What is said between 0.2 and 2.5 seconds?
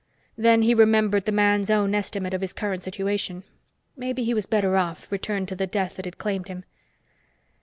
Then he remembered the man's own estimate of